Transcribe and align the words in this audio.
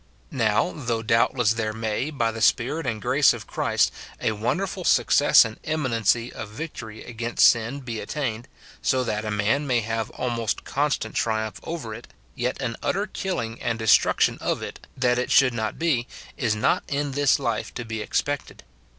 Now, 0.31 0.71
though 0.75 1.03
doubtless 1.03 1.53
there 1.53 1.73
may, 1.73 2.09
by 2.09 2.31
the 2.31 2.41
Spirit 2.41 2.87
and 2.87 2.95
184 3.03 3.37
MORTIFICATION 3.37 3.37
OF 3.37 3.47
grace 3.47 3.87
of 3.87 3.91
Christ, 3.91 3.91
a 4.19 4.31
wonderful 4.43 4.83
success 4.83 5.45
and 5.45 5.59
eminency 5.63 6.33
of 6.33 6.49
victory 6.49 7.03
against 7.03 7.55
any 7.55 7.65
sin 7.65 7.79
be 7.81 7.99
attained, 7.99 8.47
so 8.81 9.03
that 9.03 9.25
a 9.25 9.29
man 9.29 9.67
may 9.67 9.81
have 9.81 10.09
almost 10.09 10.63
constant 10.63 11.13
triumph 11.13 11.59
over 11.63 11.93
it, 11.93 12.07
yet 12.33 12.59
an 12.63 12.77
utter 12.81 13.05
kill 13.05 13.39
ing 13.41 13.61
and 13.61 13.77
destruction 13.77 14.39
of 14.41 14.63
it, 14.63 14.87
that 14.97 15.19
it 15.19 15.29
should 15.29 15.53
not 15.53 15.77
be, 15.77 16.07
is 16.35 16.55
not 16.55 16.81
in 16.87 17.11
this 17.11 17.37
life 17.37 17.71
to 17.75 17.85
be 17.85 18.01
expected. 18.01 18.63